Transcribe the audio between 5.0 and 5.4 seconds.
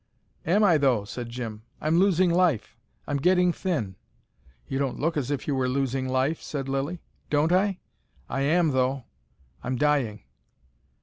as